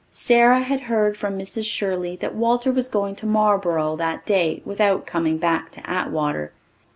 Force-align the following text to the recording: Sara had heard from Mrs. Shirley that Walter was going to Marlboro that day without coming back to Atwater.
Sara 0.09 0.61
had 0.63 0.79
heard 0.89 1.15
from 1.15 1.37
Mrs. 1.37 1.65
Shirley 1.71 2.15
that 2.21 2.33
Walter 2.33 2.71
was 2.71 2.89
going 2.89 3.15
to 3.17 3.27
Marlboro 3.27 3.95
that 3.97 4.25
day 4.25 4.63
without 4.65 5.05
coming 5.05 5.37
back 5.37 5.69
to 5.73 5.87
Atwater. 5.87 6.51